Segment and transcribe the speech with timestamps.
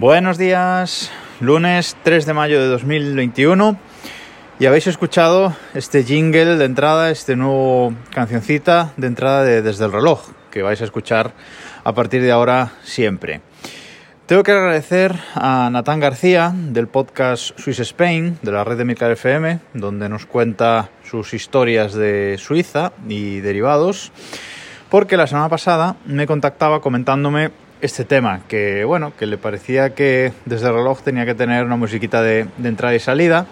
[0.00, 3.76] Buenos días, lunes 3 de mayo de 2021
[4.58, 9.92] y habéis escuchado este jingle de entrada, este nuevo cancioncita de entrada de Desde el
[9.92, 11.32] reloj que vais a escuchar
[11.84, 13.42] a partir de ahora siempre.
[14.24, 19.10] Tengo que agradecer a Natán García del podcast Swiss Spain de la red de Milcar
[19.10, 24.12] FM, donde nos cuenta sus historias de Suiza y derivados,
[24.88, 30.32] porque la semana pasada me contactaba comentándome este tema, que bueno, que le parecía que
[30.44, 33.46] desde el reloj tenía que tener una musiquita de, entrada y salida,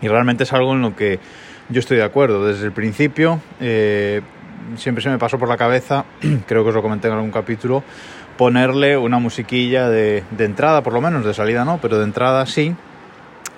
[0.00, 1.20] y realmente es algo en lo que
[1.68, 2.46] yo estoy de acuerdo.
[2.46, 4.20] Desde el principio eh,
[4.76, 6.04] siempre se me pasó por la cabeza,
[6.46, 7.84] creo que os lo comenté en algún capítulo,
[8.36, 12.74] ponerle una musiquilla de, entrada, por lo menos, de salida no, pero de entrada sí,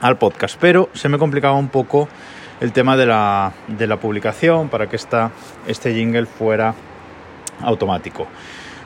[0.00, 0.58] al podcast.
[0.60, 2.08] Pero se me complicaba un poco
[2.60, 5.30] el tema de la, de la publicación para que esta,
[5.66, 6.74] este jingle fuera
[7.62, 8.26] automático.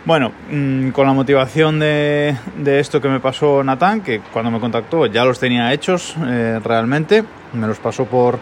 [0.05, 5.07] Bueno, mm, con la motivación de, esto que me pasó Natán, que cuando me contactó
[5.07, 8.39] ya los tenía hechos eh, realmente, me los pasó por,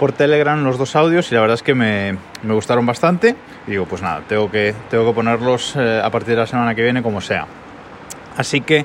[0.00, 3.36] por Telegram los dos audios y la verdad es que me, gustaron bastante.
[3.66, 6.74] Y digo, pues nada, tengo que, tengo que ponerlos eh, a partir de la semana
[6.74, 7.46] que viene como sea.
[8.36, 8.84] Así que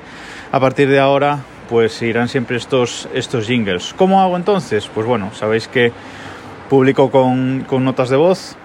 [0.52, 3.94] a partir de ahora pues irán siempre estos, estos jingles.
[3.96, 4.88] ¿Cómo hago entonces?
[4.92, 5.92] Pues bueno, sabéis que
[6.68, 8.56] publico con, con notas de voz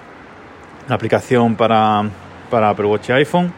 [0.87, 2.03] la aplicación para,
[2.49, 3.53] para Apple Watch y iPhone.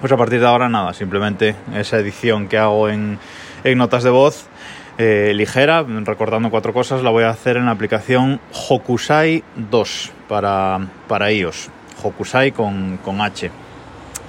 [0.00, 3.18] Pues a partir de ahora nada, simplemente esa edición que hago en,
[3.64, 4.48] en notas de voz
[4.96, 10.80] eh, ligera, recordando cuatro cosas, la voy a hacer en la aplicación Hokusai 2 para,
[11.06, 11.70] para iOS.
[12.02, 13.50] Hokusai con, con H,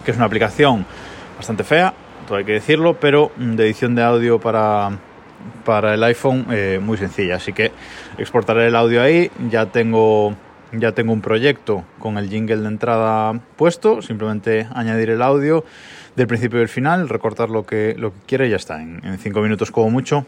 [0.05, 0.85] que es una aplicación
[1.37, 1.93] bastante fea,
[2.27, 4.91] todo hay que decirlo, pero de edición de audio para,
[5.65, 7.37] para el iPhone eh, muy sencilla.
[7.37, 7.71] Así que
[8.19, 10.35] exportaré el audio ahí, ya tengo
[10.71, 15.65] ya tengo un proyecto con el jingle de entrada puesto, simplemente añadir el audio
[16.15, 19.17] del principio y del final, recortar lo que, lo que quiera y ya está, en,
[19.19, 20.25] cinco minutos como mucho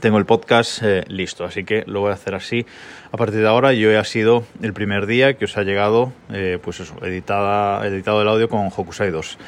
[0.00, 2.64] tengo el podcast eh, listo, así que lo voy a hacer así
[3.12, 3.74] a partir de ahora.
[3.74, 8.28] Yo ha sido el primer día que os ha llegado, eh, pues editada, editado el
[8.28, 9.38] audio con Hokusai 2.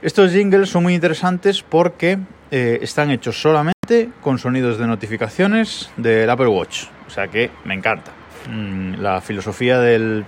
[0.00, 2.18] Estos jingles son muy interesantes porque
[2.50, 7.74] eh, están hechos solamente con sonidos de notificaciones del Apple Watch, o sea que me
[7.74, 8.15] encanta.
[8.48, 10.24] Mm, la filosofía del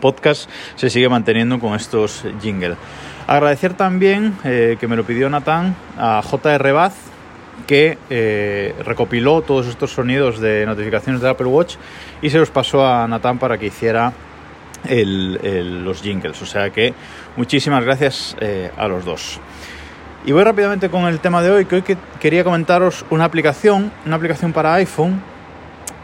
[0.00, 2.76] podcast se sigue manteniendo con estos jingles.
[3.26, 6.94] Agradecer también que me lo pidió Natán a JR Baz
[7.66, 11.76] que eh, recopiló todos estos sonidos de notificaciones del Apple Watch
[12.20, 14.12] y se los pasó a Nathan para que hiciera
[14.86, 16.42] los jingles.
[16.42, 16.92] O sea que
[17.36, 19.40] muchísimas gracias eh, a los dos.
[20.26, 21.84] Y voy rápidamente con el tema de hoy, que hoy
[22.20, 25.22] quería comentaros una aplicación, una aplicación para iPhone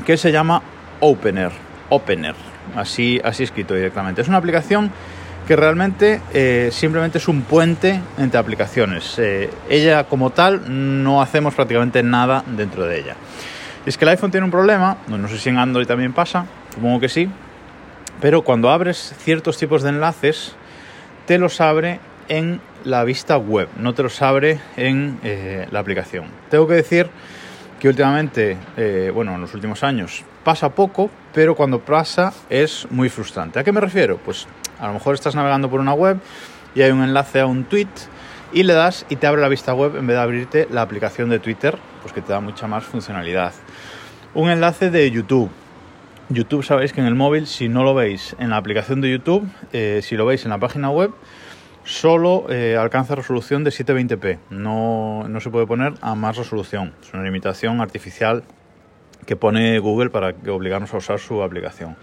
[0.04, 0.62] que se llama
[1.00, 1.50] Opener.
[1.88, 2.34] Opener,
[2.76, 4.22] así, así escrito directamente.
[4.22, 4.92] Es una aplicación
[5.46, 9.18] que realmente eh, simplemente es un puente entre aplicaciones.
[9.18, 13.16] Eh, ella como tal no hacemos prácticamente nada dentro de ella.
[13.84, 17.00] es que el iPhone tiene un problema, no sé si en Android también pasa, supongo
[17.00, 17.28] que sí,
[18.20, 20.54] pero cuando abres ciertos tipos de enlaces,
[21.26, 26.26] te los abre en la vista web, no te los abre en eh, la aplicación.
[26.48, 27.10] Tengo que decir
[27.80, 28.56] que últimamente,
[29.12, 33.58] bueno, en los últimos años pasa poco, pero cuando pasa es muy frustrante.
[33.58, 34.18] ¿A qué me refiero?
[34.18, 34.46] Pues
[34.78, 36.18] a lo mejor estás navegando por una web
[36.74, 37.88] y hay un enlace a un tweet
[38.52, 41.30] y le das y te abre la vista web en vez de abrirte la aplicación
[41.30, 43.52] de Twitter, pues que te da mucha más funcionalidad.
[44.34, 45.50] Un enlace de YouTube.
[46.28, 49.48] YouTube sabéis que en el móvil, si no lo veis en la aplicación de YouTube,
[49.72, 51.10] eh, si lo veis en la página web,
[51.84, 54.38] solo eh, alcanza resolución de 720p.
[54.50, 56.92] No, no se puede poner a más resolución.
[57.02, 58.44] Es una limitación artificial
[59.26, 61.96] que pone Google para obligarnos a usar su aplicación.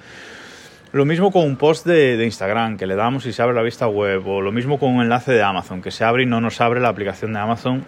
[0.93, 3.87] Lo mismo con un post de, Instagram que le damos y se abre la vista
[3.87, 6.61] web, o lo mismo con un enlace de Amazon que se abre y no nos
[6.61, 7.83] abre la aplicación de Amazon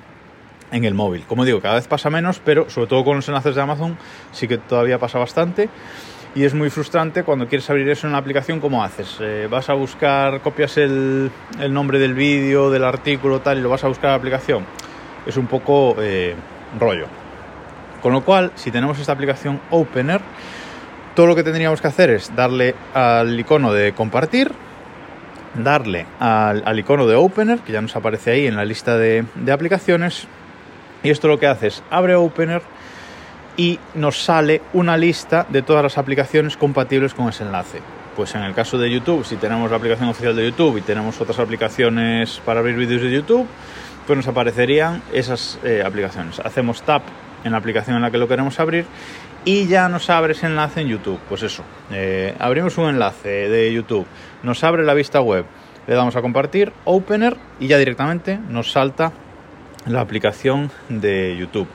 [0.71, 1.23] en el móvil.
[1.25, 3.97] Como digo, cada vez pasa menos, pero sobre todo con los enlaces de Amazon
[4.33, 5.69] sí que todavía pasa bastante.
[6.35, 9.17] Y es muy frustrante cuando quieres abrir eso en la aplicación, ¿cómo haces?
[9.19, 11.31] Eh, vas a buscar, copias el,
[11.69, 14.65] nombre del vídeo, del artículo, tal, y lo vas a buscar en la aplicación.
[15.25, 16.35] Es un poco eh,
[16.79, 17.07] rollo.
[18.03, 20.21] Con lo cual, si tenemos esta aplicación Opener,
[21.15, 24.51] todo lo que tendríamos que hacer es darle al icono de compartir,
[25.55, 30.27] darle al, icono de Opener, que ya nos aparece ahí en la lista de, aplicaciones,
[31.01, 32.61] y esto lo que hace es abre Opener
[33.59, 37.81] y nos sale una lista de todas las aplicaciones compatibles con ese enlace.
[38.15, 41.19] Pues en el caso de YouTube, si tenemos la aplicación oficial de YouTube y tenemos
[41.19, 43.45] otras aplicaciones para abrir vídeos de YouTube,
[44.07, 46.39] pues nos aparecerían esas eh, aplicaciones.
[46.39, 47.01] Hacemos tap
[47.43, 48.85] en la aplicación en la que lo queremos abrir
[49.43, 51.19] y ya nos abre ese enlace en YouTube.
[51.27, 54.05] Pues eso, eh, abrimos un enlace de YouTube,
[54.41, 55.43] nos abre la vista web,
[55.85, 59.11] le damos a compartir, opener y ya directamente nos salta
[59.85, 61.67] la aplicación de YouTube.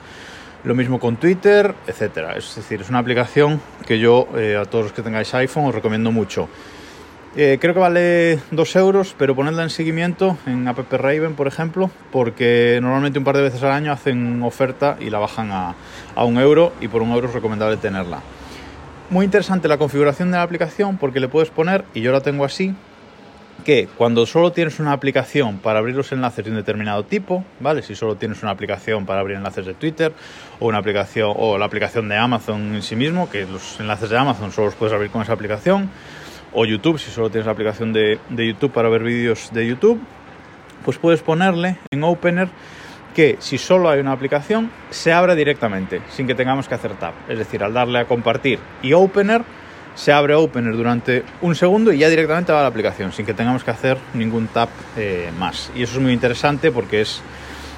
[0.65, 2.37] Lo mismo con Twitter, etcétera.
[2.37, 5.75] Es decir, es una aplicación que yo eh, a todos los que tengáis iPhone os
[5.75, 6.49] recomiendo mucho.
[7.37, 11.91] Eh, creo que vale 2 euros, pero ponedla en seguimiento en App Raven, por ejemplo,
[12.11, 15.75] porque normalmente un par de veces al año hacen oferta y la bajan a,
[16.15, 18.21] a un euro y por un euro es recomendable tenerla.
[19.11, 22.45] Muy interesante la configuración de la aplicación porque le puedes poner, y yo la tengo
[22.45, 22.75] así,
[23.65, 27.83] que cuando solo tienes una aplicación para abrir los enlaces de un determinado tipo, ¿vale?
[27.83, 30.13] Si solo tienes una aplicación para abrir enlaces de Twitter
[30.61, 34.19] o una aplicación o la aplicación de Amazon en sí mismo, que los enlaces de
[34.19, 35.91] Amazon solo los puedes abrir con esa aplicación,
[36.53, 40.01] o YouTube, si solo tienes la aplicación de, de YouTube para ver vídeos de YouTube,
[40.85, 42.49] pues puedes ponerle en Opener
[43.15, 47.15] que si solo hay una aplicación se abre directamente, sin que tengamos que hacer tab.
[47.29, 49.43] Es decir, al darle a compartir y Opener,
[49.95, 53.35] se abre Opener durante un segundo y ya directamente va a la aplicación, sin que
[53.35, 55.71] tengamos que hacer ningún tap eh, más.
[55.75, 57.23] Y eso es muy interesante porque es,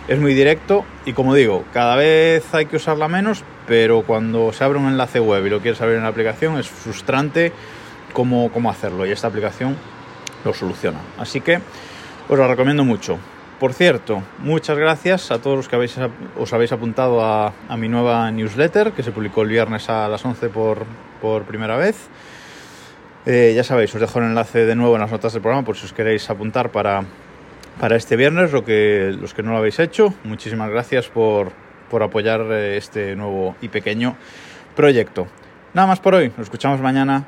[0.08, 4.64] es muy directo y como digo, cada vez hay que usarla menos, pero cuando se
[4.64, 7.52] abre un enlace web y lo quieres abrir en la aplicación es frustrante
[8.12, 9.76] cómo, cómo hacerlo y esta aplicación
[10.44, 11.00] lo soluciona.
[11.18, 11.60] Así que
[12.28, 13.18] os la recomiendo mucho.
[13.58, 15.96] Por cierto, muchas gracias a todos los que habéis,
[16.38, 20.50] os habéis apuntado a, mi nueva newsletter que se publicó el viernes a las 11
[20.50, 20.84] por,
[21.22, 21.96] por primera vez.
[23.24, 25.74] Eh, ya sabéis, os dejo el enlace de nuevo en las notas del programa por
[25.74, 27.04] si os queréis apuntar para,
[27.80, 30.12] para este viernes, lo que, los que no lo habéis hecho.
[30.24, 31.50] Muchísimas gracias por,
[31.90, 34.16] por apoyar este nuevo y pequeño
[34.74, 35.28] proyecto.
[35.72, 37.24] Nada más por hoy, nos escuchamos mañana.